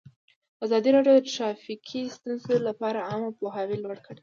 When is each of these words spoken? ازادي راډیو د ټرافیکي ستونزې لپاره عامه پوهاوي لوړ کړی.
ازادي 0.65 0.89
راډیو 0.95 1.15
د 1.17 1.21
ټرافیکي 1.33 2.01
ستونزې 2.15 2.55
لپاره 2.67 2.99
عامه 3.09 3.31
پوهاوي 3.39 3.77
لوړ 3.83 3.97
کړی. 4.05 4.19